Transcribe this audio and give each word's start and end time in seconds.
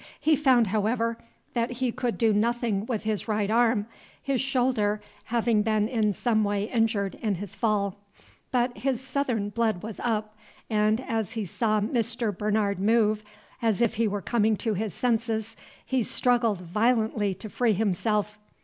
He 0.19 0.35
found, 0.35 0.65
however, 0.65 1.19
that 1.53 1.73
he 1.73 1.91
could 1.91 2.17
do 2.17 2.33
nothing 2.33 2.87
with 2.87 3.03
his 3.03 3.27
right 3.27 3.51
arm, 3.51 3.85
his 4.19 4.41
shoulder 4.41 4.99
having 5.25 5.61
been 5.61 5.87
in 5.87 6.11
some 6.13 6.43
way 6.43 6.63
injured 6.63 7.19
in 7.21 7.35
his 7.35 7.53
fall. 7.55 7.97
But 8.49 8.79
his 8.79 8.99
Southern 8.99 9.49
blood 9.49 9.83
was 9.83 9.99
up, 9.99 10.35
and, 10.71 11.01
as 11.01 11.33
he 11.33 11.45
saw 11.45 11.81
Mr. 11.81 12.35
Bernard 12.35 12.79
move 12.79 13.21
as 13.61 13.79
if 13.79 13.93
he 13.93 14.07
were 14.07 14.21
coming 14.23 14.57
to 14.57 14.73
his 14.73 14.95
senses, 14.95 15.55
he 15.85 16.01
struggled 16.01 16.61
violently 16.61 17.35
to 17.35 17.47
free 17.47 17.73
himself. 17.73 18.39